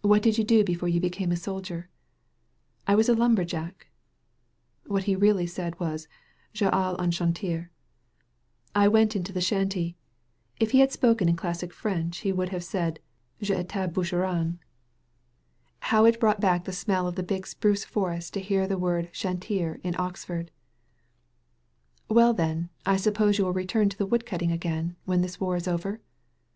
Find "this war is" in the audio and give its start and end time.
25.22-25.68